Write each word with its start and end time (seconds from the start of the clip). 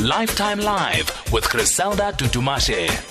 Lifetime 0.00 0.60
Live 0.60 1.30
with 1.30 1.46
Griselda 1.50 2.10
Tutumashe. 2.12 3.09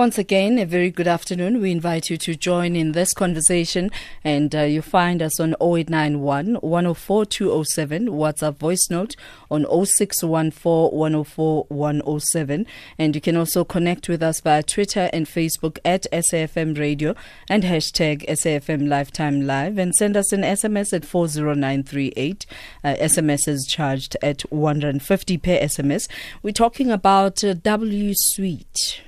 Once 0.00 0.16
again, 0.16 0.58
a 0.58 0.64
very 0.64 0.90
good 0.90 1.06
afternoon. 1.06 1.60
We 1.60 1.70
invite 1.70 2.08
you 2.08 2.16
to 2.16 2.34
join 2.34 2.74
in 2.74 2.92
this 2.92 3.12
conversation, 3.12 3.90
and 4.24 4.56
uh, 4.56 4.62
you 4.62 4.80
find 4.80 5.20
us 5.20 5.38
on 5.38 5.54
0891 5.60 6.54
104 6.54 7.26
207, 7.26 8.08
WhatsApp 8.08 8.56
voice 8.56 8.88
note 8.88 9.14
on 9.50 9.66
0614 9.66 10.96
104 10.98 11.64
107. 11.68 12.66
And 12.98 13.14
you 13.14 13.20
can 13.20 13.36
also 13.36 13.62
connect 13.62 14.08
with 14.08 14.22
us 14.22 14.40
via 14.40 14.62
Twitter 14.62 15.10
and 15.12 15.26
Facebook 15.26 15.76
at 15.84 16.06
SAFM 16.10 16.78
Radio 16.78 17.14
and 17.50 17.62
hashtag 17.62 18.26
SAFM 18.26 18.88
Lifetime 18.88 19.46
Live, 19.46 19.76
and 19.76 19.94
send 19.94 20.16
us 20.16 20.32
an 20.32 20.40
SMS 20.40 20.94
at 20.94 21.04
40938. 21.04 22.46
Uh, 22.82 22.94
SMS 22.94 23.46
is 23.46 23.66
charged 23.68 24.16
at 24.22 24.40
150 24.50 25.36
per 25.36 25.58
SMS. 25.58 26.08
We're 26.42 26.52
talking 26.52 26.90
about 26.90 27.44
uh, 27.44 27.52
W 27.52 28.14
Suite. 28.16 29.02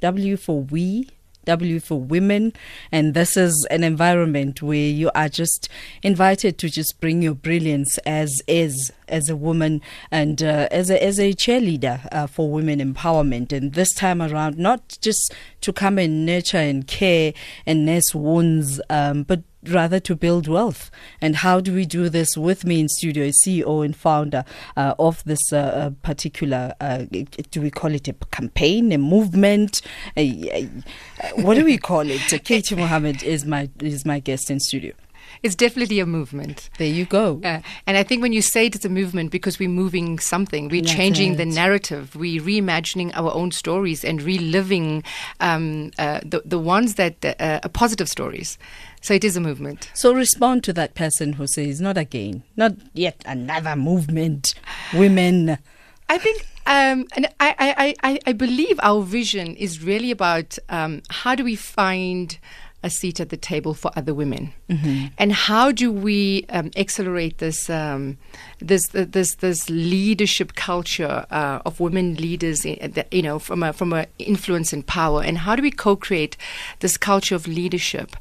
W 0.00 0.36
for 0.36 0.62
we, 0.62 1.08
W 1.46 1.80
for 1.80 2.00
women. 2.00 2.52
And 2.92 3.14
this 3.14 3.36
is 3.36 3.66
an 3.70 3.82
environment 3.84 4.60
where 4.62 4.76
you 4.76 5.10
are 5.14 5.28
just 5.28 5.68
invited 6.02 6.58
to 6.58 6.68
just 6.68 7.00
bring 7.00 7.22
your 7.22 7.34
brilliance 7.34 7.98
as 7.98 8.42
is, 8.46 8.92
as 9.08 9.28
a 9.28 9.36
woman 9.36 9.80
and 10.10 10.42
uh, 10.42 10.68
as, 10.70 10.90
a, 10.90 11.02
as 11.02 11.18
a 11.18 11.32
cheerleader 11.32 12.06
uh, 12.12 12.26
for 12.26 12.50
women 12.50 12.80
empowerment. 12.80 13.52
And 13.52 13.72
this 13.74 13.92
time 13.92 14.22
around, 14.22 14.58
not 14.58 14.98
just 15.00 15.34
to 15.62 15.72
come 15.72 15.98
and 15.98 16.26
nurture 16.26 16.58
and 16.58 16.86
care 16.86 17.32
and 17.66 17.84
nurse 17.86 18.14
wounds, 18.14 18.80
um, 18.90 19.22
but 19.22 19.42
rather 19.68 20.00
to 20.00 20.14
build 20.14 20.48
wealth. 20.48 20.90
And 21.20 21.36
how 21.36 21.60
do 21.60 21.74
we 21.74 21.86
do 21.86 22.08
this 22.08 22.36
with 22.36 22.64
me 22.64 22.80
in 22.80 22.88
studio, 22.88 23.30
CEO 23.44 23.84
and 23.84 23.96
founder 23.96 24.44
uh, 24.76 24.94
of 24.98 25.24
this 25.24 25.52
uh, 25.52 25.56
uh 25.56 25.90
particular, 26.02 26.74
uh, 26.80 27.04
do 27.50 27.60
we 27.60 27.70
call 27.70 27.92
it 27.92 28.08
a 28.08 28.12
campaign, 28.30 28.92
a 28.92 28.98
movement? 28.98 29.82
A, 30.16 30.70
a, 31.24 31.42
what 31.42 31.54
do 31.54 31.64
we 31.64 31.78
call 31.78 32.08
it? 32.08 32.44
Katie 32.44 32.76
Mohamed 32.76 33.22
is 33.22 33.44
my, 33.44 33.68
is 33.80 34.04
my 34.04 34.20
guest 34.20 34.50
in 34.50 34.60
studio. 34.60 34.92
It's 35.42 35.54
definitely 35.54 36.00
a 36.00 36.06
movement. 36.06 36.70
There 36.78 36.86
you 36.86 37.04
go. 37.04 37.40
Uh, 37.44 37.60
and 37.86 37.96
I 37.96 38.02
think 38.02 38.22
when 38.22 38.32
you 38.32 38.42
say 38.42 38.66
it's 38.66 38.84
a 38.84 38.88
movement 38.88 39.30
because 39.30 39.58
we're 39.58 39.68
moving 39.68 40.18
something, 40.18 40.68
we're 40.68 40.82
That's 40.82 40.94
changing 40.94 41.34
it. 41.34 41.36
the 41.36 41.46
narrative, 41.46 42.16
we're 42.16 42.42
reimagining 42.42 43.12
our 43.14 43.32
own 43.32 43.50
stories 43.50 44.04
and 44.04 44.22
reliving 44.22 45.02
um, 45.40 45.90
uh, 45.98 46.20
the, 46.24 46.42
the 46.44 46.58
ones 46.58 46.94
that 46.94 47.24
uh, 47.24 47.60
are 47.62 47.68
positive 47.68 48.08
stories. 48.08 48.58
So 49.00 49.14
it 49.14 49.24
is 49.24 49.36
a 49.36 49.40
movement. 49.40 49.90
So 49.94 50.12
respond 50.12 50.64
to 50.64 50.72
that 50.74 50.94
person 50.94 51.34
who 51.34 51.46
says, 51.46 51.80
not 51.80 51.96
again, 51.96 52.42
not 52.56 52.72
yet 52.92 53.22
another 53.24 53.76
movement, 53.76 54.54
women. 54.94 55.58
I 56.08 56.18
think 56.18 56.46
um, 56.66 57.06
and 57.14 57.26
I, 57.38 57.54
I, 57.58 57.94
I, 58.02 58.18
I, 58.26 58.32
believe 58.32 58.80
our 58.82 59.00
vision 59.00 59.54
is 59.54 59.84
really 59.84 60.10
about 60.10 60.58
um, 60.68 61.02
how 61.10 61.36
do 61.36 61.44
we 61.44 61.54
find 61.54 62.36
a 62.82 62.90
seat 62.90 63.20
at 63.20 63.30
the 63.30 63.36
table 63.36 63.74
for 63.74 63.90
other 63.96 64.14
women, 64.14 64.52
mm-hmm. 64.68 65.06
and 65.18 65.32
how 65.32 65.72
do 65.72 65.90
we 65.92 66.44
um, 66.50 66.70
accelerate 66.76 67.38
this 67.38 67.68
um, 67.70 68.18
this 68.58 68.88
this 68.88 69.34
this 69.36 69.68
leadership 69.68 70.54
culture 70.54 71.26
uh, 71.30 71.60
of 71.66 71.78
women 71.78 72.14
leaders, 72.14 72.64
you 72.64 73.22
know, 73.22 73.38
from 73.38 73.62
a 73.62 73.72
from 73.72 73.92
a 73.92 74.06
influence 74.18 74.72
and 74.72 74.86
power, 74.86 75.22
and 75.22 75.38
how 75.38 75.54
do 75.54 75.62
we 75.62 75.70
co-create 75.70 76.36
this 76.80 76.96
culture 76.96 77.34
of 77.34 77.46
leadership 77.46 78.16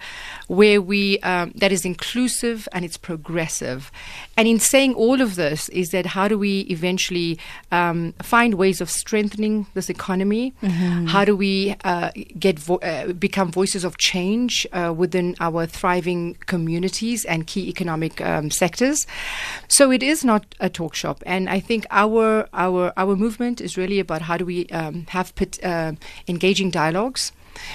where 0.48 0.82
we 0.82 1.20
um, 1.20 1.52
that 1.56 1.72
is 1.72 1.86
inclusive 1.86 2.68
and 2.74 2.84
it's 2.84 2.98
progressive, 2.98 3.92
and 4.36 4.48
in 4.48 4.60
saying 4.60 4.94
all 4.96 5.22
of 5.22 5.36
this 5.36 5.70
is 5.70 5.92
that 5.92 6.06
how 6.06 6.28
do 6.28 6.38
we 6.38 6.62
eventually 6.62 7.40
um, 7.72 8.14
find 8.22 8.56
ways 8.56 8.82
of 8.82 8.90
strengthening 8.90 9.68
this 9.74 9.90
economy? 9.90 10.54
Mm-hmm. 10.62 11.06
How 11.08 11.24
do 11.24 11.36
we 11.36 11.76
uh, 11.84 12.12
get 12.38 12.60
vo- 12.60 12.78
uh, 12.78 13.14
become 13.14 13.52
voices 13.52 13.86
of 13.86 13.98
change 13.98 14.68
uh, 14.74 14.94
within 14.96 15.36
our 15.40 15.66
thriving 15.66 16.36
communities 16.46 17.24
and 17.26 17.48
key 17.48 17.70
economic 17.70 18.20
um, 18.20 18.52
sectors? 18.52 19.08
So 19.70 19.92
it 19.92 20.04
is 20.04 20.25
not 20.26 20.56
a 20.60 20.70
talk 20.70 20.96
shop, 20.96 21.24
and 21.26 21.50
I 21.50 21.60
think 21.60 21.86
our 21.92 22.48
our 22.54 22.92
our 22.98 23.16
movement 23.16 23.62
is 23.62 23.78
really 23.78 24.00
about 24.00 24.24
how 24.24 24.38
do 24.38 24.46
we 24.46 24.68
um, 24.68 25.06
have 25.10 25.34
put, 25.36 25.64
uh, 25.64 25.94
engaging 26.28 26.72
dialogues, 26.72 27.32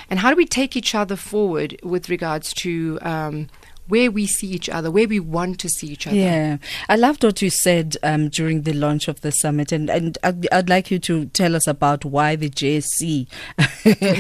and 0.09 0.19
how 0.21 0.31
do 0.31 0.37
we 0.37 0.47
take 0.47 0.77
each 0.77 0.95
other 0.95 1.17
forward 1.17 1.79
with 1.83 2.09
regards 2.09 2.53
to 2.55 2.99
um, 3.03 3.49
where 3.91 4.11
we 4.11 4.27
see 4.27 4.47
each 4.47 4.69
other, 4.69 4.91
where 4.91 5.07
we 5.09 5.21
want 5.21 5.61
to 5.61 5.69
see 5.69 5.89
each 5.89 6.07
other. 6.07 6.17
Yeah, 6.17 6.57
I 6.89 6.97
loved 6.97 7.23
what 7.23 7.43
you 7.43 7.51
said 7.51 7.97
um, 8.03 8.29
during 8.29 8.63
the 8.63 8.73
launch 8.73 9.09
of 9.09 9.21
the 9.21 9.33
summit, 9.33 9.73
and 9.73 9.91
and 9.91 10.17
I'd, 10.23 10.49
I'd, 10.53 10.69
like 10.71 10.91
you 10.91 10.99
to 11.01 11.27
tell 11.27 11.57
us 11.57 11.67
about 11.67 12.05
why 12.05 12.37
the 12.37 12.49
JSE 12.49 13.27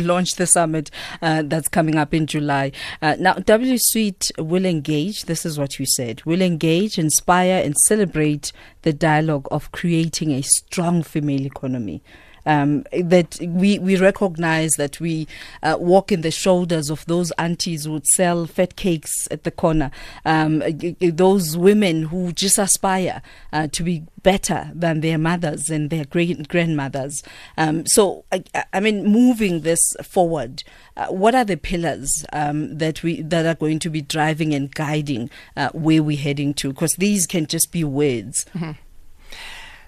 launched 0.05 0.37
the 0.37 0.47
summit 0.47 0.91
uh, 1.23 1.43
that's 1.43 1.69
coming 1.69 1.97
up 1.97 2.13
in 2.13 2.27
July. 2.27 2.73
Uh, 3.01 3.17
now, 3.19 3.35
W 3.35 3.77
Suite 3.79 4.31
will 4.39 4.67
engage. 4.67 5.25
This 5.25 5.47
is 5.47 5.59
what 5.59 5.79
you 5.79 5.87
said. 5.87 6.23
Will 6.25 6.43
engage, 6.43 6.99
inspire, 6.99 7.63
and 7.65 7.77
celebrate 7.77 8.53
the 8.83 8.93
dialogue 8.93 9.47
of 9.51 9.73
creating 9.73 10.33
a 10.33 10.43
strong 10.43 11.03
female 11.03 11.47
economy 11.47 12.03
um, 12.47 12.84
that 12.93 13.39
we, 13.41 13.78
we 13.78 13.97
recognize 13.97 14.73
that 14.73 15.01
we 15.01 15.27
uh, 15.62 15.77
walk 15.78 16.12
in 16.12 16.23
the 16.23 16.31
shoulders 16.31 16.91
of 16.91 17.05
those 17.06 17.31
aunties 17.33 17.84
who 17.84 17.93
would 17.93 18.06
sell 18.06 18.47
fat 18.47 18.77
cakes 18.77 19.28
at 19.31 19.45
the 19.45 19.51
corner, 19.51 19.91
um, 20.25 20.62
those 21.01 21.56
women 21.56 22.05
who 22.05 22.33
just 22.33 22.59
aspire 22.59 23.23
uh, 23.53 23.69
to 23.73 23.83
be 23.83 24.05
better 24.23 24.71
than 24.75 25.01
their 25.01 25.19
mothers 25.19 25.71
and 25.71 25.91
their 25.91 26.05
great 26.05 26.49
grandmothers. 26.49 27.23
Um, 27.56 27.87
so, 27.87 28.25
I, 28.33 28.45
I, 28.72 28.81
mean, 28.81 29.07
moving 29.07 29.61
this 29.61 29.95
forward, 30.03 30.62
uh, 30.97 31.07
what 31.09 31.34
are 31.34 31.45
the 31.45 31.57
pillars 31.57 32.25
um, 32.33 32.78
that 32.78 33.03
we 33.03 33.22
that 33.22 33.47
are 33.47 33.55
going 33.55 33.78
to 33.81 33.91
be 33.91 34.03
driving 34.03 34.55
and 34.55 34.75
guiding 34.75 35.31
uh, 35.57 35.71
where 35.71 36.03
we're 36.03 36.19
heading 36.19 36.55
to? 36.55 36.72
Because 36.72 36.95
these 36.95 37.27
can 37.27 37.47
just 37.47 37.72
be 37.72 37.84
words. 37.84 38.45
Mm-hmm. 38.55 38.72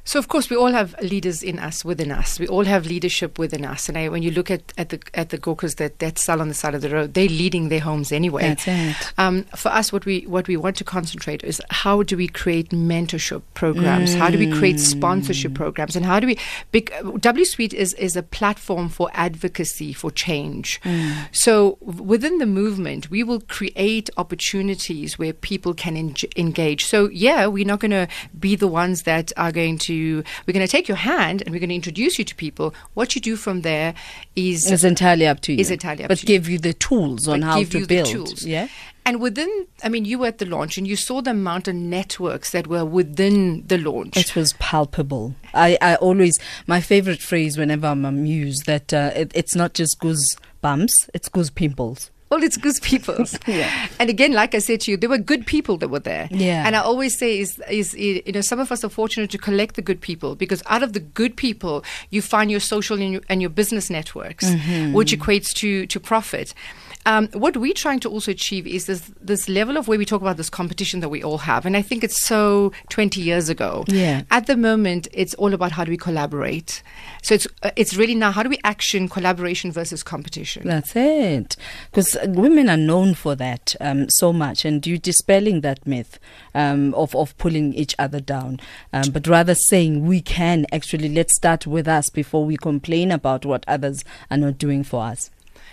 So, 0.05 0.19
of 0.19 0.27
course, 0.27 0.51
we 0.51 0.57
all 0.57 0.73
have 0.73 0.97
leaders 1.01 1.45
in 1.45 1.61
us, 1.61 1.85
within 1.85 2.11
us. 2.11 2.41
We 2.41 2.49
all 2.49 2.65
have 2.65 2.87
leadership 2.87 3.39
within 3.39 3.65
us. 3.65 3.89
And 3.89 3.97
I, 3.97 4.09
when 4.09 4.25
you 4.25 4.33
look 4.33 4.51
at, 4.51 4.73
at 4.77 4.89
the 4.89 5.01
at 5.15 5.29
the 5.29 5.39
Gurkhas 5.39 5.77
that, 5.77 6.01
that 6.01 6.19
sell 6.19 6.41
on 6.41 6.49
the 6.49 6.55
side 6.55 6.75
of 6.75 6.83
the 6.83 6.91
road, 6.91 7.15
they're 7.15 7.29
leading 7.29 7.69
their 7.69 7.81
homes 7.81 8.11
anyway. 8.11 8.43
That's 8.43 8.67
it. 8.67 9.13
Um, 9.17 9.45
for 9.57 9.69
us, 9.69 9.93
what 9.93 10.05
we 10.05 10.23
what 10.27 10.49
we 10.49 10.57
want 10.57 10.77
to 10.79 10.85
concentrate 10.85 11.45
is 11.45 11.63
how 11.71 12.03
do 12.03 12.17
we 12.17 12.27
create 12.27 12.71
mentorship 12.71 13.43
programs? 13.55 14.15
Mm. 14.15 14.19
How 14.19 14.31
do 14.31 14.39
we 14.39 14.51
create 14.51 14.81
sponsorship 14.81 15.55
programs? 15.55 15.95
And 15.95 16.05
how 16.05 16.19
do 16.19 16.27
we? 16.27 16.37
Big, 16.73 16.93
w 17.21 17.45
Suite 17.45 17.73
is 17.73 17.95
is 17.95 18.17
a 18.17 18.25
platform 18.25 18.89
for 18.89 19.09
advocacy 19.15 19.93
for 19.93 20.11
change. 20.11 20.81
Mm. 20.83 21.29
So 21.31 21.79
within 21.81 22.39
the 22.39 22.47
movement, 22.47 23.09
we 23.09 23.23
will 23.23 23.41
create 23.41 24.11
opportunities 24.17 25.17
where 25.17 25.33
people 25.33 25.75
can 25.75 25.97
en- 25.97 26.15
engage. 26.37 26.87
So 26.87 27.09
yeah, 27.11 27.47
we're 27.47 27.65
not 27.65 27.79
going 27.79 27.93
to 27.93 28.09
be 28.39 28.57
the 28.57 28.69
ones 28.69 29.03
that 29.03 29.33
are 29.37 29.53
going 29.53 29.79
to 29.79 29.92
to 29.93 30.25
we're 30.47 30.53
going 30.53 30.67
to 30.67 30.71
take 30.71 30.89
your 30.89 30.97
hand 30.97 31.43
and 31.43 31.51
we're 31.53 31.61
going 31.61 31.69
to 31.69 31.75
introduce 31.75 32.19
you 32.19 32.25
to 32.25 32.35
people. 32.35 32.75
What 32.95 33.15
you 33.15 33.21
do 33.21 33.37
from 33.37 33.63
there 33.63 33.95
is 34.37 34.71
is 34.71 34.85
entirely 34.85 35.27
up 35.27 35.41
to 35.41 35.53
you. 35.53 35.59
Is 35.59 35.71
entirely 35.71 36.05
up 36.05 36.09
but 36.09 36.19
to 36.19 36.27
give 36.27 36.49
you. 36.49 36.55
you 36.55 36.59
the 36.59 36.75
tools 36.75 37.29
on 37.29 37.41
but 37.41 37.47
how 37.47 37.65
to 37.65 37.87
build. 37.87 38.43
Yeah. 38.43 38.69
And 39.05 39.21
within, 39.21 39.67
I 39.83 39.89
mean, 39.89 40.05
you 40.05 40.21
were 40.21 40.29
at 40.29 40.39
the 40.39 40.47
launch 40.47 40.79
and 40.79 40.87
you 40.87 40.95
saw 40.95 41.21
the 41.21 41.33
amount 41.33 41.67
of 41.67 41.75
networks 41.75 42.53
that 42.53 42.69
were 42.69 42.85
within 42.85 43.67
the 43.67 43.77
launch. 43.77 44.17
It 44.17 44.37
was 44.37 44.53
palpable. 44.61 45.35
I, 45.53 45.77
I 45.83 45.97
always, 45.97 46.39
my 46.69 46.81
favorite 46.81 47.21
phrase 47.21 47.59
whenever 47.59 47.89
I'm 47.89 48.05
amused, 48.05 48.67
that 48.67 48.95
uh, 48.95 49.11
it, 49.17 49.33
it's 49.35 49.57
not 49.57 49.75
just 49.75 49.99
goose 49.99 50.37
bumps, 50.61 50.95
it's 51.13 51.29
goose 51.29 51.51
pimples 51.51 52.13
well, 52.33 52.43
it's 52.43 52.57
good 52.57 52.81
people. 52.81 53.27
yeah. 53.47 53.89
And 54.01 54.09
again, 54.09 54.33
like 54.33 54.55
I 54.55 54.59
said 54.59 54.81
to 54.83 54.91
you, 54.91 54.97
there 54.97 55.11
were 55.11 55.19
good 55.19 55.47
people 55.47 55.77
that 55.77 55.89
were 55.89 56.01
there. 56.01 56.29
Yeah. 56.31 56.67
And 56.67 56.75
I 56.75 56.81
always 56.81 57.17
say 57.17 57.39
is 57.39 57.61
is 57.71 57.93
you 57.93 58.33
know 58.33 58.41
some 58.41 58.59
of 58.59 58.73
us 58.73 58.83
are 58.83 58.89
fortunate 58.89 59.31
to 59.33 59.39
collect 59.39 59.77
the 59.77 59.83
good 59.83 60.01
people 60.01 60.35
because 60.35 60.63
out 60.67 60.83
of 60.83 60.95
the 60.95 61.01
good 61.01 61.37
people 61.37 61.85
you 62.09 62.23
find 62.23 62.51
your 62.51 62.61
social 62.61 62.99
and 63.03 63.13
your, 63.13 63.23
and 63.29 63.43
your 63.43 63.51
business 63.51 63.91
networks, 63.91 64.49
mm-hmm. 64.49 64.95
which 64.95 65.13
equates 65.13 65.53
to 65.57 65.87
to 65.87 66.01
profit. 66.01 66.55
Um, 67.05 67.29
what 67.33 67.57
we're 67.57 67.73
trying 67.73 67.99
to 68.01 68.09
also 68.09 68.31
achieve 68.31 68.67
is 68.67 68.87
this 68.87 69.11
this 69.21 69.49
level 69.49 69.77
of 69.77 69.89
where 69.89 69.99
we 69.99 70.05
talk 70.05 70.21
about 70.21 70.37
this 70.37 70.49
competition 70.49 71.01
that 71.01 71.09
we 71.09 71.23
all 71.23 71.39
have, 71.39 71.67
and 71.67 71.77
I 71.77 71.83
think 71.83 72.05
it's 72.05 72.21
so 72.23 72.73
20 72.91 73.21
years 73.21 73.49
ago. 73.49 73.85
Yeah. 73.89 74.23
At 74.31 74.47
the 74.47 74.57
moment, 74.57 75.09
it's 75.13 75.35
all 75.35 75.53
about 75.53 75.73
how 75.73 75.85
do 75.85 75.91
we 75.91 75.97
collaborate. 75.97 76.83
So 77.23 77.35
it's 77.35 77.49
uh, 77.63 77.71
it's 77.75 77.97
really 77.97 78.15
now 78.15 78.31
how 78.31 78.45
do 78.45 78.49
we 78.49 78.59
action 78.63 79.09
collaboration 79.09 79.73
versus 79.73 80.03
competition. 80.03 80.67
That's 80.67 80.95
it, 80.95 81.57
because 81.91 82.17
women 82.25 82.69
are 82.69 82.77
known 82.77 83.15
for 83.15 83.35
that 83.35 83.75
um, 83.81 84.09
so 84.09 84.33
much, 84.33 84.65
and 84.65 84.87
you're 84.87 84.99
dispelling 84.99 85.63
that 85.63 85.85
myth 85.87 86.21
um, 86.55 86.95
of 86.95 87.17
of 87.17 87.37
pulling 87.37 87.75
each 87.75 87.97
other 87.99 88.21
down, 88.21 88.61
um, 88.93 89.11
but 89.13 89.27
rather 89.27 89.57
saying 89.57 90.07
we 90.07 90.21
can 90.21 90.67
actually 90.71 91.09
let's 91.09 91.35
start 91.35 91.67
with 91.67 91.89
us 91.89 92.11
before 92.11 92.45
we 92.45 92.57
complain 92.57 93.11
about 93.11 93.45
what 93.45 93.65
others 93.67 94.05
are 94.31 94.37
not 94.37 94.57
doing 94.57 94.85
for 94.85 95.03
us 95.03 95.31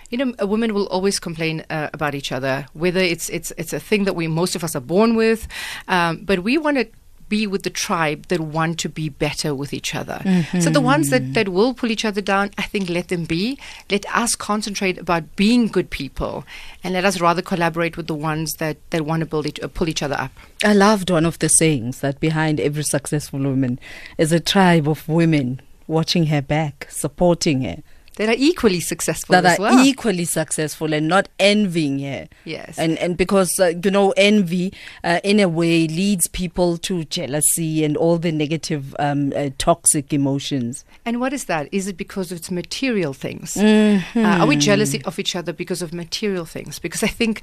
you 0.09 0.17
know, 0.17 0.33
women 0.45 0.73
will 0.73 0.87
always 0.87 1.19
complain 1.19 1.63
uh, 1.69 1.89
about 1.93 2.15
each 2.15 2.31
other, 2.31 2.65
whether 2.73 2.99
it's 2.99 3.29
it's 3.29 3.51
it's 3.57 3.73
a 3.73 3.79
thing 3.79 4.05
that 4.05 4.15
we 4.15 4.27
most 4.27 4.55
of 4.55 4.63
us 4.63 4.75
are 4.75 4.81
born 4.81 5.15
with, 5.15 5.47
um, 5.87 6.21
but 6.23 6.39
we 6.39 6.57
want 6.57 6.77
to 6.77 6.87
be 7.29 7.45
with 7.45 7.61
the 7.61 7.69
tribe 7.69 8.25
that 8.27 8.39
want 8.39 8.79
to 8.79 8.89
be 8.89 9.07
better 9.07 9.53
with 9.53 9.71
each 9.71 9.93
other. 9.93 10.19
So 10.59 10.71
the 10.71 10.81
ones 10.81 11.11
that, 11.11 11.35
that 11.35 11.49
will 11.49 11.75
pull 11.75 11.91
each 11.91 12.03
other 12.03 12.21
down, 12.21 12.49
I 12.57 12.63
think 12.63 12.89
let 12.89 13.09
them 13.09 13.25
be. 13.25 13.59
Let 13.89 14.03
us 14.15 14.35
concentrate 14.35 14.97
about 14.97 15.35
being 15.35 15.67
good 15.67 15.91
people 15.91 16.43
and 16.83 16.95
let 16.95 17.05
us 17.05 17.21
rather 17.21 17.43
collaborate 17.43 17.97
with 17.97 18.07
the 18.07 18.15
ones 18.15 18.55
that, 18.55 18.77
that 18.89 19.05
want 19.05 19.19
to 19.19 19.27
build 19.27 19.45
each, 19.45 19.59
uh, 19.61 19.67
pull 19.67 19.87
each 19.87 20.01
other 20.01 20.15
up. 20.15 20.31
I 20.63 20.73
loved 20.73 21.11
one 21.11 21.25
of 21.25 21.37
the 21.37 21.49
sayings 21.49 21.99
that 21.99 22.19
behind 22.19 22.59
every 22.59 22.83
successful 22.83 23.39
woman 23.39 23.79
is 24.17 24.31
a 24.31 24.39
tribe 24.39 24.89
of 24.89 25.07
women 25.07 25.61
watching 25.85 26.25
her 26.27 26.41
back, 26.41 26.87
supporting 26.89 27.61
her. 27.61 27.77
That 28.19 28.27
are 28.27 28.35
equally 28.37 28.81
successful 28.81 29.31
that 29.31 29.45
as 29.45 29.59
are 29.59 29.61
well. 29.61 29.85
equally 29.85 30.25
successful 30.25 30.93
and 30.93 31.07
not 31.07 31.29
envying 31.39 31.99
her. 31.99 32.27
Yes. 32.43 32.77
And 32.77 32.97
and 32.97 33.15
because 33.15 33.57
uh, 33.59 33.71
you 33.81 33.91
know 33.91 34.11
envy 34.17 34.73
uh, 35.05 35.21
in 35.23 35.39
a 35.39 35.47
way 35.47 35.87
leads 35.87 36.27
people 36.27 36.77
to 36.79 37.05
jealousy 37.05 37.85
and 37.85 37.95
all 37.95 38.17
the 38.17 38.33
negative 38.33 38.93
um, 38.99 39.31
uh, 39.37 39.51
toxic 39.57 40.11
emotions. 40.11 40.83
And 41.05 41.21
what 41.21 41.31
is 41.31 41.45
that? 41.45 41.69
Is 41.71 41.87
it 41.87 41.95
because 41.95 42.33
of 42.33 42.39
it's 42.39 42.51
material 42.51 43.13
things? 43.13 43.53
Mm-hmm. 43.53 44.25
Uh, 44.25 44.39
are 44.39 44.47
we 44.47 44.57
jealous 44.57 44.93
of 45.05 45.17
each 45.17 45.37
other 45.37 45.53
because 45.53 45.81
of 45.81 45.93
material 45.93 46.45
things? 46.45 46.77
Because 46.77 47.03
I 47.03 47.07
think 47.07 47.41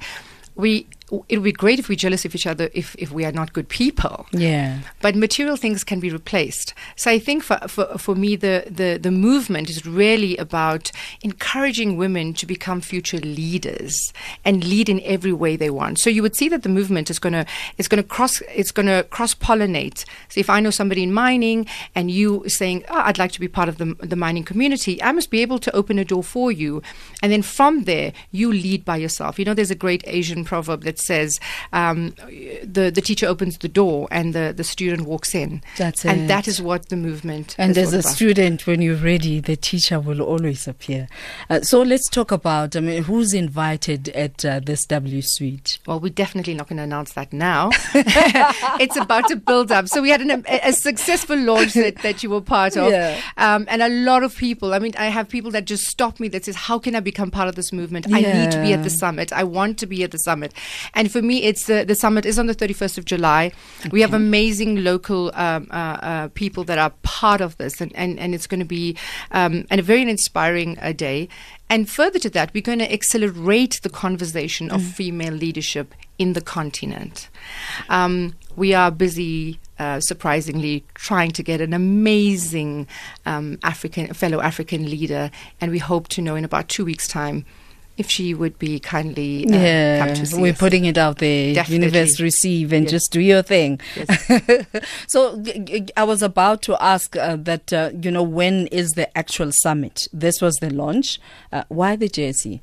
we 0.55 0.85
it 1.29 1.37
would 1.37 1.43
be 1.43 1.53
great 1.53 1.79
if 1.79 1.87
we're 1.87 1.95
jealous 1.95 2.25
of 2.25 2.35
each 2.35 2.45
other 2.45 2.69
if, 2.73 2.95
if 2.99 3.11
we 3.11 3.23
are 3.23 3.31
not 3.31 3.53
good 3.53 3.69
people. 3.69 4.25
Yeah. 4.31 4.79
But 5.01 5.15
material 5.15 5.55
things 5.55 5.83
can 5.83 6.01
be 6.01 6.09
replaced. 6.09 6.73
So 6.97 7.09
I 7.09 7.19
think 7.19 7.43
for, 7.43 7.59
for, 7.67 7.97
for 7.97 8.15
me, 8.15 8.35
the, 8.35 8.65
the, 8.69 8.99
the 9.01 9.11
movement 9.11 9.69
is 9.69 9.85
really 9.85 10.35
about 10.37 10.91
encouraging 11.21 11.95
women 11.95 12.33
to 12.33 12.45
become 12.45 12.81
future 12.81 13.19
leaders 13.19 14.11
and 14.43 14.65
lead 14.65 14.89
in 14.89 15.01
every 15.03 15.31
way 15.31 15.55
they 15.55 15.69
want. 15.69 15.99
So 15.99 16.09
you 16.09 16.21
would 16.21 16.35
see 16.35 16.49
that 16.49 16.63
the 16.63 16.69
movement 16.69 17.09
is 17.09 17.19
going 17.19 17.33
to 17.33 17.45
it's 17.77 17.87
going 17.87 18.03
to 18.03 18.07
cross 18.07 18.41
it's 18.53 18.71
going 18.71 18.87
to 18.87 19.05
cross 19.09 19.33
pollinate. 19.33 20.03
So 20.27 20.39
if 20.39 20.49
I 20.49 20.59
know 20.59 20.71
somebody 20.71 21.03
in 21.03 21.13
mining 21.13 21.67
and 21.95 22.11
you 22.11 22.47
saying, 22.49 22.83
oh, 22.89 23.01
I'd 23.05 23.17
like 23.17 23.31
to 23.33 23.39
be 23.39 23.47
part 23.47 23.69
of 23.69 23.77
the, 23.77 23.95
the 23.99 24.15
mining 24.17 24.43
community, 24.43 25.01
I 25.01 25.13
must 25.13 25.29
be 25.29 25.41
able 25.41 25.59
to 25.59 25.75
open 25.75 25.99
a 25.99 26.05
door 26.05 26.23
for 26.23 26.51
you. 26.51 26.81
And 27.23 27.31
then 27.31 27.43
from 27.43 27.85
there, 27.85 28.11
you 28.31 28.51
lead 28.51 28.83
by 28.83 28.97
yourself. 28.97 29.39
You 29.39 29.45
know, 29.45 29.53
there's 29.53 29.71
a 29.71 29.75
great 29.75 30.03
Asian 30.05 30.43
proverb 30.43 30.83
that 30.97 31.03
says 31.03 31.39
um, 31.73 32.13
the 32.63 32.91
the 32.93 33.01
teacher 33.01 33.27
opens 33.27 33.57
the 33.59 33.67
door 33.67 34.07
and 34.11 34.33
the, 34.33 34.53
the 34.55 34.63
student 34.63 35.07
walks 35.07 35.35
in. 35.35 35.61
That's 35.77 36.05
and 36.05 36.21
it. 36.21 36.27
that 36.27 36.47
is 36.47 36.61
what 36.61 36.89
the 36.89 36.95
movement. 36.95 37.55
And 37.57 37.77
as 37.77 37.93
a 37.93 37.99
about. 37.99 38.11
student, 38.11 38.67
when 38.67 38.81
you're 38.81 38.95
ready, 38.95 39.39
the 39.39 39.55
teacher 39.55 39.99
will 39.99 40.21
always 40.21 40.67
appear. 40.67 41.07
Uh, 41.49 41.61
so 41.61 41.81
let's 41.81 42.09
talk 42.09 42.31
about, 42.31 42.75
I 42.75 42.79
mean, 42.79 43.03
who's 43.03 43.33
invited 43.33 44.09
at 44.09 44.43
uh, 44.45 44.59
this 44.63 44.85
W 44.85 45.21
Suite? 45.21 45.79
Well, 45.85 45.99
we're 45.99 46.09
definitely 46.09 46.53
not 46.53 46.67
going 46.67 46.77
to 46.77 46.83
announce 46.83 47.13
that 47.13 47.31
now. 47.33 47.69
it's 48.79 48.97
about 48.97 49.27
to 49.29 49.35
build 49.35 49.71
up. 49.71 49.87
So 49.87 50.01
we 50.01 50.09
had 50.09 50.21
an, 50.21 50.31
a, 50.47 50.69
a 50.69 50.73
successful 50.73 51.37
launch 51.37 51.73
that, 51.73 52.01
that 52.01 52.23
you 52.23 52.29
were 52.29 52.41
part 52.41 52.75
of, 52.77 52.91
Yeah. 52.91 53.19
um, 53.37 53.65
and 53.69 53.81
a 53.81 53.89
lot 53.89 54.23
of 54.23 54.35
people. 54.35 54.73
I 54.73 54.79
mean, 54.79 54.93
I 54.97 55.05
have 55.07 55.29
people 55.29 55.51
that 55.51 55.65
just 55.65 55.85
stop 55.87 56.19
me 56.19 56.27
that 56.29 56.45
says, 56.45 56.55
"How 56.55 56.79
can 56.79 56.95
I 56.95 56.99
become 56.99 57.31
part 57.31 57.47
of 57.47 57.55
this 57.55 57.71
movement? 57.71 58.07
I 58.11 58.21
need 58.21 58.51
to 58.51 58.61
be 58.61 58.73
at 58.73 58.83
the 58.83 58.89
summit. 58.89 59.31
I 59.33 59.43
want 59.43 59.77
to 59.79 59.85
be 59.87 60.03
at 60.03 60.11
the 60.11 60.17
summit." 60.19 60.53
And 60.93 61.11
for 61.11 61.21
me, 61.21 61.43
it's 61.43 61.65
the 61.65 61.85
the 61.85 61.95
summit 61.95 62.25
is 62.25 62.39
on 62.39 62.47
the 62.47 62.53
thirty 62.53 62.73
first 62.73 62.97
of 62.97 63.05
July. 63.05 63.51
We 63.91 64.01
have 64.01 64.13
amazing 64.13 64.83
local 64.83 65.31
um, 65.35 65.67
uh, 65.71 65.73
uh, 65.73 66.27
people 66.29 66.63
that 66.65 66.77
are 66.77 66.91
part 67.03 67.41
of 67.41 67.57
this, 67.57 67.81
and 67.81 67.95
and, 67.95 68.19
and 68.19 68.33
it's 68.33 68.47
going 68.47 68.59
to 68.59 68.65
be 68.65 68.95
um, 69.31 69.65
and 69.69 69.79
a 69.79 69.83
very 69.83 70.01
inspiring 70.01 70.77
uh, 70.79 70.91
day. 70.93 71.29
And 71.69 71.89
further 71.89 72.17
to 72.19 72.29
that, 72.29 72.53
we're 72.53 72.61
going 72.61 72.79
to 72.79 72.91
accelerate 72.91 73.81
the 73.83 73.89
conversation 73.89 74.71
of 74.71 74.81
female 74.81 75.33
leadership 75.33 75.93
in 76.17 76.31
the 76.31 76.39
continent. 76.39 77.27
Um, 77.89 78.35
we 78.55 78.73
are 78.73 78.89
busy, 78.89 79.59
uh, 79.77 79.99
surprisingly, 79.99 80.85
trying 80.93 81.31
to 81.31 81.43
get 81.43 81.59
an 81.59 81.73
amazing 81.73 82.87
um, 83.25 83.59
African 83.63 84.13
fellow 84.13 84.39
African 84.39 84.89
leader, 84.89 85.29
and 85.59 85.71
we 85.71 85.79
hope 85.79 86.07
to 86.09 86.21
know 86.21 86.35
in 86.35 86.45
about 86.45 86.69
two 86.69 86.85
weeks' 86.85 87.07
time 87.07 87.45
if 87.97 88.09
she 88.09 88.33
would 88.33 88.57
be 88.59 88.79
kindly 88.79 89.45
uh, 89.47 89.55
yeah, 89.57 90.05
come 90.05 90.15
to 90.15 90.25
see 90.25 90.39
we're 90.41 90.51
us. 90.53 90.59
putting 90.59 90.85
it 90.85 90.97
out 90.97 91.17
there. 91.17 91.53
Definitely. 91.53 91.85
Universe 91.87 92.19
receive 92.19 92.71
and 92.73 92.83
Yes. 92.83 92.91
just 92.91 93.11
do 93.11 93.19
your 93.21 93.41
thing. 93.41 93.79
Yes. 93.95 94.67
so 95.07 95.43
I 95.97 96.03
was 96.03 96.21
about 96.21 96.61
to 96.63 96.81
ask 96.81 97.15
uh, 97.17 97.35
that 97.37 97.73
uh, 97.73 97.91
you 98.01 98.11
know 98.11 98.23
when 98.23 98.67
is 98.67 98.91
the 98.91 99.15
actual 99.17 99.51
summit? 99.51 100.07
This 100.13 100.41
was 100.41 100.55
the 100.57 100.69
launch. 100.69 101.19
Uh, 101.51 101.63
why 101.69 101.95
the 101.95 102.07
JSE? 102.09 102.61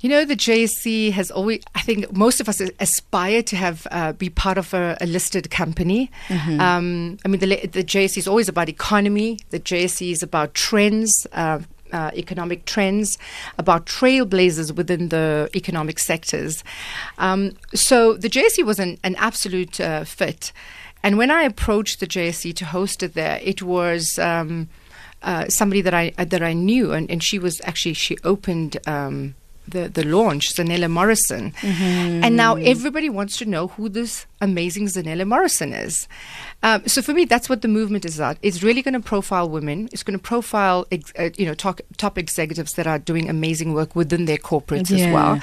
You 0.00 0.10
know, 0.10 0.24
the 0.26 0.36
JSE 0.36 1.10
has 1.12 1.30
always, 1.30 1.62
I 1.74 1.80
think 1.80 2.12
most 2.12 2.38
of 2.38 2.48
us 2.50 2.60
aspire 2.78 3.42
to 3.44 3.56
have, 3.56 3.86
uh, 3.90 4.12
be 4.12 4.28
part 4.28 4.58
of 4.58 4.74
a, 4.74 4.96
a 5.00 5.06
listed 5.06 5.50
company. 5.50 6.10
Um, 6.30 7.16
I 7.24 7.28
mean, 7.28 7.40
the, 7.40 7.46
the 7.66 7.82
JSE 7.82 8.18
is 8.18 8.28
always 8.28 8.46
about 8.48 8.68
economy, 8.68 9.38
the 9.50 9.58
JSE 9.58 10.12
is 10.12 10.22
about 10.22 10.52
trends. 10.52 11.26
Uh, 11.32 11.60
uh, 11.92 12.10
economic 12.14 12.64
trends, 12.64 13.18
about 13.58 13.86
trailblazers 13.86 14.74
within 14.74 15.08
the 15.08 15.48
economic 15.54 15.98
sectors. 15.98 16.64
Um, 17.18 17.52
so 17.74 18.14
the 18.14 18.28
JSE 18.28 18.64
was 18.64 18.78
an, 18.78 18.98
an 19.04 19.16
absolute 19.16 19.80
uh, 19.80 20.04
fit. 20.04 20.52
And 21.02 21.18
when 21.18 21.30
I 21.30 21.42
approached 21.42 22.00
the 22.00 22.06
JSE 22.06 22.54
to 22.56 22.64
host 22.64 23.02
it 23.02 23.14
there, 23.14 23.38
it 23.42 23.62
was 23.62 24.18
um, 24.18 24.68
uh, 25.22 25.48
somebody 25.48 25.80
that 25.82 25.94
I 25.94 26.10
that 26.16 26.42
I 26.42 26.52
knew, 26.52 26.92
and, 26.92 27.10
and 27.10 27.22
she 27.22 27.38
was 27.38 27.60
actually 27.64 27.94
she 27.94 28.16
opened. 28.24 28.76
Um, 28.86 29.34
the, 29.68 29.88
the 29.88 30.04
launch, 30.04 30.54
Zanele 30.54 30.88
Morrison. 30.88 31.52
And 32.22 32.36
now 32.36 32.54
everybody 32.54 33.10
wants 33.10 33.36
to 33.38 33.44
know 33.44 33.66
who 33.66 33.88
this 33.88 34.24
amazing 34.40 34.86
Zanele 34.86 35.26
Morrison 35.26 35.72
is. 35.72 36.08
Um, 36.62 36.86
so 36.86 37.02
for 37.02 37.12
me, 37.12 37.24
that's 37.24 37.48
what 37.48 37.62
the 37.62 37.68
movement 37.68 38.04
is 38.04 38.18
about. 38.18 38.38
It's 38.42 38.62
really 38.62 38.82
going 38.82 38.94
to 38.94 39.00
profile 39.00 39.48
women. 39.48 39.88
It's 39.92 40.02
going 40.02 40.18
to 40.18 40.22
profile, 40.22 40.86
ex- 40.90 41.12
uh, 41.18 41.30
you 41.36 41.46
know, 41.46 41.54
talk, 41.54 41.80
top 41.96 42.18
executives 42.18 42.74
that 42.74 42.86
are 42.86 42.98
doing 42.98 43.28
amazing 43.28 43.72
work 43.72 43.94
within 43.94 44.24
their 44.24 44.38
corporates 44.38 44.90
as 44.90 45.12
well. 45.12 45.40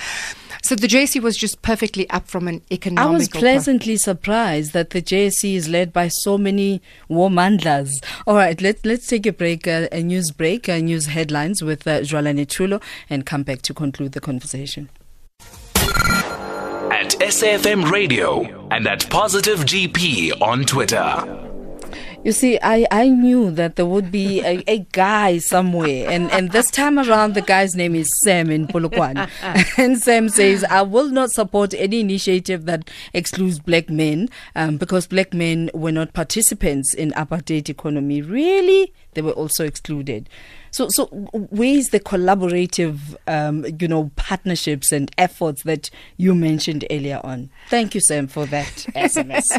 So 0.61 0.75
the 0.75 0.87
JC 0.87 1.21
was 1.21 1.35
just 1.35 1.61
perfectly 1.61 2.09
up 2.09 2.27
from 2.27 2.47
an 2.47 2.61
economic. 2.71 3.09
I 3.09 3.11
was 3.11 3.27
pleasantly 3.27 3.97
surprised 3.97 4.73
that 4.73 4.91
the 4.91 5.01
JSE 5.01 5.55
is 5.55 5.67
led 5.67 5.91
by 5.91 6.07
so 6.07 6.37
many 6.37 6.81
womandlas. 7.09 7.91
All 8.25 8.35
right, 8.35 8.59
let's 8.61 8.85
let's 8.85 9.07
take 9.07 9.25
a 9.25 9.33
break, 9.33 9.67
uh, 9.67 9.87
a 9.91 10.01
news 10.01 10.31
break, 10.31 10.69
uh, 10.69 10.77
news 10.77 11.07
headlines 11.07 11.61
with 11.61 11.85
uh, 11.85 11.99
Jwalane 11.99 12.45
Tulo, 12.47 12.81
and 13.09 13.25
come 13.25 13.43
back 13.43 13.61
to 13.63 13.73
conclude 13.73 14.13
the 14.13 14.21
conversation. 14.21 14.89
At 16.93 17.09
SAFM 17.21 17.89
Radio 17.89 18.67
and 18.69 18.85
at 18.85 19.09
Positive 19.09 19.57
GP 19.61 20.39
on 20.39 20.63
Twitter. 20.63 21.49
You 22.23 22.31
see, 22.31 22.59
I, 22.61 22.85
I 22.91 23.09
knew 23.09 23.49
that 23.49 23.77
there 23.77 23.87
would 23.87 24.11
be 24.11 24.41
a, 24.41 24.63
a 24.67 24.79
guy 24.91 25.39
somewhere, 25.39 26.07
and, 26.07 26.31
and 26.31 26.51
this 26.51 26.69
time 26.69 26.99
around, 26.99 27.33
the 27.33 27.41
guy's 27.41 27.75
name 27.75 27.95
is 27.95 28.07
Sam 28.21 28.51
in 28.51 28.67
Polokwane. 28.67 29.27
and 29.77 29.97
Sam 29.97 30.29
says, 30.29 30.63
I 30.65 30.83
will 30.83 31.09
not 31.09 31.31
support 31.31 31.73
any 31.73 31.99
initiative 31.99 32.65
that 32.65 32.91
excludes 33.11 33.57
black 33.57 33.89
men 33.89 34.29
um, 34.55 34.77
because 34.77 35.07
black 35.07 35.33
men 35.33 35.71
were 35.73 35.91
not 35.91 36.13
participants 36.13 36.93
in 36.93 37.11
apartheid 37.13 37.69
economy. 37.69 38.21
Really? 38.21 38.93
They 39.15 39.21
were 39.21 39.31
also 39.31 39.65
excluded. 39.65 40.29
So, 40.73 40.89
so 40.89 41.05
where 41.05 41.77
is 41.77 41.89
the 41.89 41.99
collaborative, 41.99 43.15
um, 43.27 43.63
you 43.79 43.87
know, 43.87 44.09
partnerships 44.15 44.91
and 44.91 45.11
efforts 45.19 45.61
that 45.63 45.91
you 46.17 46.33
mentioned 46.33 46.83
earlier 46.89 47.21
on? 47.23 47.51
Thank 47.69 47.93
you, 47.93 48.01
Sam, 48.01 48.25
for 48.25 48.47
that 48.47 48.65
SMS. 48.95 49.51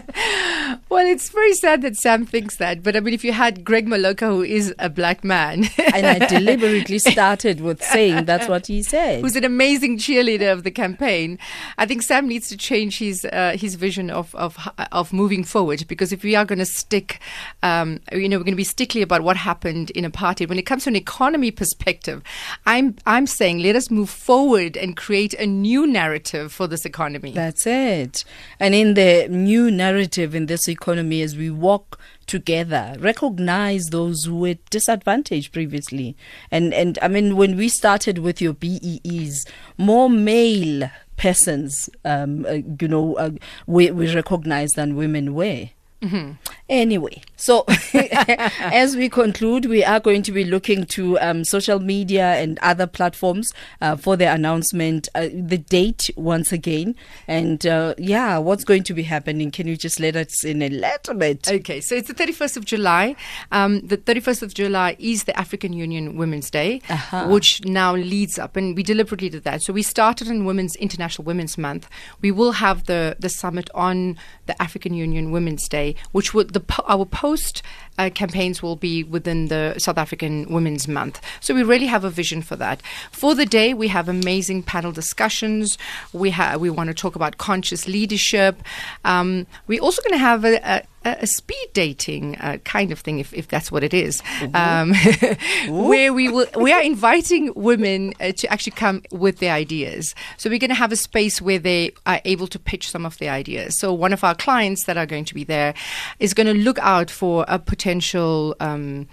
Well, 0.88 1.06
it's 1.06 1.28
very 1.28 1.54
sad 1.54 1.82
that 1.82 1.96
Sam 1.96 2.26
thinks 2.26 2.56
that, 2.56 2.82
but 2.82 2.96
I 2.96 3.00
mean, 3.00 3.14
if 3.14 3.22
you 3.22 3.32
had 3.32 3.64
Greg 3.64 3.86
Maloka, 3.86 4.26
who 4.26 4.42
is 4.42 4.74
a 4.80 4.90
black 4.90 5.22
man, 5.22 5.66
and 5.94 6.04
I 6.04 6.26
deliberately 6.26 6.98
started 7.14 7.60
with 7.60 7.80
saying 7.80 8.24
that's 8.24 8.48
what 8.48 8.66
he 8.66 8.82
said. 8.82 9.20
who's 9.20 9.36
an 9.36 9.44
amazing 9.44 9.98
cheerleader 9.98 10.52
of 10.52 10.64
the 10.64 10.72
campaign, 10.72 11.38
I 11.78 11.86
think 11.86 12.02
Sam 12.02 12.26
needs 12.26 12.48
to 12.48 12.56
change 12.56 12.98
his 12.98 13.24
uh, 13.24 13.56
his 13.56 13.76
vision 13.76 14.10
of, 14.10 14.34
of 14.34 14.58
of 14.90 15.12
moving 15.12 15.44
forward. 15.44 15.86
Because 15.86 16.12
if 16.12 16.24
we 16.24 16.34
are 16.34 16.44
going 16.44 16.58
to 16.58 16.66
stick, 16.66 17.20
um, 17.62 18.00
you 18.10 18.28
know, 18.28 18.38
we're 18.38 18.44
going 18.44 18.54
to 18.54 18.56
be 18.56 18.64
stickly 18.64 19.02
about 19.02 19.22
what 19.22 19.36
happened 19.44 19.90
in 19.90 20.10
apartheid. 20.10 20.48
When 20.48 20.58
it 20.58 20.66
comes 20.66 20.84
to 20.84 20.90
an 20.90 20.96
economy 20.96 21.50
perspective, 21.50 22.22
I'm 22.66 22.96
I'm 23.06 23.26
saying 23.26 23.58
let 23.60 23.76
us 23.76 23.90
move 23.90 24.10
forward 24.10 24.76
and 24.76 24.96
create 24.96 25.34
a 25.34 25.46
new 25.46 25.86
narrative 25.86 26.52
for 26.52 26.66
this 26.66 26.84
economy. 26.84 27.32
That's 27.32 27.66
it. 27.66 28.24
And 28.58 28.74
in 28.74 28.94
the 28.94 29.28
new 29.28 29.70
narrative 29.70 30.34
in 30.34 30.46
this 30.46 30.68
economy, 30.68 31.22
as 31.22 31.36
we 31.36 31.50
walk 31.50 32.00
together, 32.26 32.96
recognize 32.98 33.86
those 33.86 34.24
who 34.24 34.36
were 34.36 34.56
disadvantaged 34.70 35.52
previously. 35.52 36.16
And 36.50 36.74
and 36.74 36.98
I 37.02 37.08
mean, 37.08 37.36
when 37.36 37.56
we 37.56 37.68
started 37.68 38.18
with 38.18 38.40
your 38.40 38.54
BEEs, 38.54 39.46
more 39.78 40.08
male 40.10 40.90
persons, 41.16 41.88
um, 42.04 42.44
uh, 42.46 42.58
you 42.80 42.88
know, 42.88 43.14
uh, 43.16 43.30
we 43.66 43.90
we 43.90 44.12
recognize 44.14 44.70
than 44.70 44.96
women 44.96 45.34
were. 45.34 45.68
Anyway, 46.68 47.20
so 47.36 47.64
as 48.58 48.96
we 48.96 49.08
conclude, 49.08 49.66
we 49.66 49.84
are 49.84 50.00
going 50.00 50.22
to 50.22 50.32
be 50.32 50.44
looking 50.44 50.84
to 50.86 51.18
um, 51.20 51.44
social 51.44 51.78
media 51.78 52.34
and 52.36 52.58
other 52.60 52.86
platforms 52.86 53.52
uh, 53.82 53.96
for 53.96 54.16
the 54.16 54.24
announcement, 54.30 55.08
uh, 55.14 55.28
the 55.32 55.58
date 55.58 56.08
once 56.16 56.52
again, 56.52 56.94
and 57.28 57.66
uh, 57.66 57.94
yeah, 57.98 58.38
what's 58.38 58.64
going 58.64 58.82
to 58.84 58.94
be 58.94 59.02
happening. 59.02 59.50
Can 59.50 59.66
you 59.66 59.76
just 59.76 60.00
let 60.00 60.16
us 60.16 60.42
in 60.44 60.62
a 60.62 60.68
little 60.70 61.14
bit? 61.14 61.46
Okay, 61.48 61.80
so 61.80 61.94
it's 61.94 62.08
the 62.08 62.14
31st 62.14 62.56
of 62.56 62.64
July. 62.64 63.14
Um, 63.52 63.86
the 63.86 63.98
31st 63.98 64.42
of 64.42 64.54
July 64.54 64.96
is 64.98 65.24
the 65.24 65.38
African 65.38 65.72
Union 65.74 66.16
Women's 66.16 66.50
Day, 66.50 66.80
Uh-huh. 66.88 67.28
which 67.28 67.62
now 67.64 67.94
leads 67.94 68.38
up, 68.38 68.56
and 68.56 68.74
we 68.76 68.82
deliberately 68.82 69.28
did 69.28 69.44
that. 69.44 69.62
So 69.62 69.72
we 69.72 69.82
started 69.82 70.28
in 70.28 70.44
Women's 70.46 70.76
International 70.76 71.24
Women's 71.26 71.58
Month. 71.58 71.88
We 72.22 72.30
will 72.30 72.52
have 72.52 72.84
the 72.84 73.16
the 73.18 73.28
summit 73.28 73.68
on 73.74 74.16
the 74.46 74.60
African 74.62 74.94
Union 74.94 75.30
Women's 75.30 75.68
Day, 75.68 75.93
which 76.12 76.34
would 76.34 76.52
the 76.52 76.62
our 76.86 77.04
post 77.04 77.62
uh, 77.98 78.10
campaigns 78.14 78.62
will 78.62 78.76
be 78.76 79.04
within 79.04 79.48
the 79.48 79.74
South 79.78 79.98
African 79.98 80.52
Women's 80.52 80.88
Month. 80.88 81.20
So 81.40 81.54
we 81.54 81.62
really 81.62 81.86
have 81.86 82.04
a 82.04 82.10
vision 82.10 82.42
for 82.42 82.56
that. 82.56 82.82
For 83.12 83.34
the 83.34 83.46
day, 83.46 83.74
we 83.74 83.88
have 83.88 84.08
amazing 84.08 84.62
panel 84.64 84.92
discussions. 84.92 85.78
We 86.12 86.30
have 86.30 86.60
we 86.60 86.70
want 86.70 86.88
to 86.88 86.94
talk 86.94 87.16
about 87.16 87.38
conscious 87.38 87.86
leadership. 87.86 88.62
Um, 89.04 89.46
we're 89.66 89.82
also 89.82 90.02
going 90.02 90.12
to 90.12 90.18
have 90.18 90.44
a, 90.44 90.56
a 90.64 90.82
a 91.04 91.26
speed 91.26 91.68
dating 91.72 92.36
uh, 92.36 92.58
kind 92.64 92.90
of 92.90 93.00
thing, 93.00 93.18
if, 93.18 93.32
if 93.34 93.48
that's 93.48 93.70
what 93.70 93.84
it 93.84 93.92
is, 93.94 94.22
um, 94.54 94.92
where 95.68 96.12
we 96.12 96.28
will 96.28 96.46
we 96.56 96.72
are 96.72 96.82
inviting 96.82 97.52
women 97.54 98.14
uh, 98.20 98.32
to 98.32 98.50
actually 98.52 98.72
come 98.72 99.02
with 99.10 99.38
their 99.38 99.52
ideas. 99.52 100.14
So 100.36 100.50
we're 100.50 100.58
going 100.58 100.70
to 100.70 100.74
have 100.74 100.92
a 100.92 100.96
space 100.96 101.40
where 101.40 101.58
they 101.58 101.92
are 102.06 102.20
able 102.24 102.46
to 102.48 102.58
pitch 102.58 102.90
some 102.90 103.04
of 103.06 103.18
their 103.18 103.32
ideas. 103.32 103.78
So 103.78 103.92
one 103.92 104.12
of 104.12 104.24
our 104.24 104.34
clients 104.34 104.84
that 104.84 104.96
are 104.96 105.06
going 105.06 105.24
to 105.26 105.34
be 105.34 105.44
there 105.44 105.74
is 106.18 106.34
going 106.34 106.46
to 106.46 106.54
look 106.54 106.78
out 106.80 107.10
for 107.10 107.44
a 107.48 107.58
potential 107.58 108.56
um, 108.60 109.06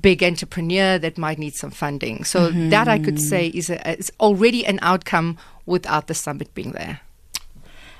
big 0.00 0.22
entrepreneur 0.22 0.98
that 0.98 1.18
might 1.18 1.38
need 1.38 1.54
some 1.54 1.70
funding. 1.70 2.24
So 2.24 2.50
that 2.50 2.88
I 2.88 2.98
could 2.98 3.20
say 3.20 3.48
is, 3.48 3.70
a, 3.70 3.98
is 3.98 4.12
already 4.20 4.66
an 4.66 4.78
outcome 4.82 5.38
without 5.66 6.06
the 6.06 6.14
summit 6.14 6.52
being 6.54 6.72
there. 6.72 7.00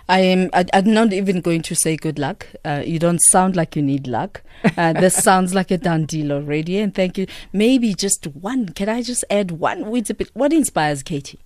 I 0.09 0.21
am. 0.21 0.49
I, 0.55 0.65
I'm 0.73 0.93
not 0.93 1.13
even 1.13 1.41
going 1.41 1.63
to 1.63 1.75
say 1.75 1.97
good 1.97 2.19
luck. 2.19 2.47
Uh, 2.65 2.83
you 2.85 2.99
don't 2.99 3.21
sound 3.21 3.57
like 3.57 3.77
you 3.77 3.83
need 3.83 4.07
luck. 4.07 4.43
Uh, 4.77 4.93
this 5.01 5.15
sounds 5.15 5.55
like 5.55 5.71
a 5.71 5.77
done 5.77 6.07
deal 6.07 6.33
already. 6.33 6.79
And 6.79 6.95
thank 6.95 7.19
you. 7.19 7.27
Maybe 7.53 7.93
just 7.95 8.27
one. 8.29 8.71
Can 8.71 8.89
I 8.89 9.03
just 9.03 9.25
add 9.29 9.53
one? 9.53 9.91
Wait 9.91 10.09
a 10.09 10.15
bit. 10.15 10.31
What 10.35 10.53
inspires 10.53 11.03
Katie? 11.03 11.41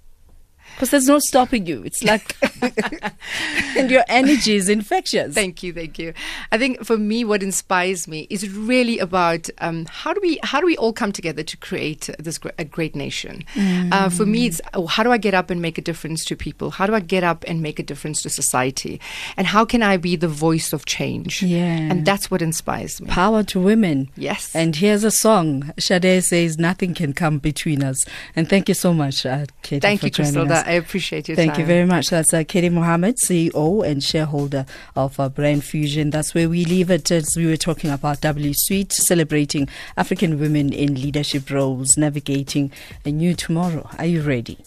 Because 0.74 0.90
there's 0.90 1.08
no 1.08 1.18
stopping 1.18 1.66
you. 1.66 1.82
It's 1.84 2.02
like, 2.02 2.36
and 3.76 3.90
your 3.90 4.04
energy 4.08 4.56
is 4.56 4.68
infectious. 4.68 5.34
Thank 5.34 5.62
you, 5.62 5.72
thank 5.72 5.98
you. 5.98 6.12
I 6.50 6.58
think 6.58 6.84
for 6.84 6.96
me, 6.96 7.24
what 7.24 7.42
inspires 7.42 8.08
me 8.08 8.26
is 8.30 8.48
really 8.50 8.98
about 8.98 9.48
um, 9.58 9.86
how 9.86 10.12
do 10.12 10.20
we 10.20 10.38
how 10.42 10.60
do 10.60 10.66
we 10.66 10.76
all 10.76 10.92
come 10.92 11.12
together 11.12 11.42
to 11.42 11.56
create 11.56 12.08
this 12.18 12.40
a 12.58 12.64
great 12.64 12.96
nation. 12.96 13.44
Uh, 13.56 14.08
for 14.08 14.26
me, 14.26 14.46
it's 14.46 14.60
oh, 14.74 14.86
how 14.86 15.02
do 15.02 15.12
I 15.12 15.18
get 15.18 15.34
up 15.34 15.50
and 15.50 15.60
make 15.60 15.78
a 15.78 15.82
difference 15.82 16.24
to 16.26 16.36
people? 16.36 16.70
How 16.70 16.86
do 16.86 16.94
I 16.94 17.00
get 17.00 17.22
up 17.22 17.44
and 17.46 17.62
make 17.62 17.78
a 17.78 17.82
difference 17.82 18.22
to 18.22 18.30
society? 18.30 19.00
And 19.36 19.46
how 19.46 19.64
can 19.64 19.82
I 19.82 19.96
be 19.96 20.16
the 20.16 20.28
voice 20.28 20.72
of 20.72 20.86
change? 20.86 21.42
Yeah. 21.42 21.64
and 21.90 22.04
that's 22.04 22.30
what 22.30 22.42
inspires 22.42 23.00
me. 23.00 23.08
Power 23.08 23.42
to 23.44 23.60
women. 23.60 24.10
Yes. 24.16 24.54
And 24.54 24.74
here's 24.76 25.04
a 25.04 25.10
song. 25.10 25.72
Sade 25.78 26.22
says, 26.24 26.58
Nothing 26.58 26.94
can 26.94 27.12
come 27.12 27.38
between 27.38 27.82
us. 27.82 28.04
And 28.34 28.48
thank 28.48 28.68
you 28.68 28.74
so 28.74 28.92
much, 28.94 29.26
uh, 29.26 29.46
Katie. 29.62 29.80
Thank 29.80 30.00
for 30.00 30.06
you, 30.06 30.10
joining 30.10 30.32
Crystal. 30.34 30.46
I 30.52 30.72
appreciate 30.72 31.28
your 31.28 31.36
Thank 31.36 31.52
time. 31.52 31.60
you 31.60 31.66
very 31.66 31.86
much. 31.86 32.10
That's 32.10 32.32
uh, 32.32 32.44
Katie 32.46 32.68
Mohamed, 32.68 33.16
CEO 33.16 33.86
and 33.86 34.02
shareholder 34.02 34.66
of 34.96 35.18
uh, 35.18 35.28
Brand 35.28 35.64
Fusion. 35.64 36.10
That's 36.10 36.34
where 36.34 36.48
we 36.48 36.64
leave 36.64 36.90
it 36.90 37.10
as 37.10 37.34
we 37.36 37.46
were 37.46 37.56
talking 37.56 37.90
about 37.90 38.20
W 38.20 38.52
Suite, 38.54 38.92
celebrating 38.92 39.68
African 39.96 40.38
women 40.38 40.72
in 40.72 40.94
leadership 40.94 41.50
roles, 41.50 41.96
navigating 41.96 42.72
a 43.04 43.10
new 43.10 43.34
tomorrow. 43.34 43.88
Are 43.98 44.06
you 44.06 44.22
ready? 44.22 44.58